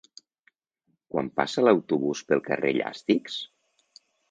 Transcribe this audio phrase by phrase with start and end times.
[1.15, 3.39] Quan passa l'autobús pel carrer Llàstics?